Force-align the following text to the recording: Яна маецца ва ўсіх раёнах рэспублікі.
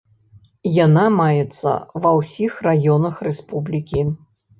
Яна 0.85 1.01
маецца 1.17 1.73
ва 2.05 2.13
ўсіх 2.19 2.55
раёнах 2.69 3.21
рэспублікі. 3.29 4.01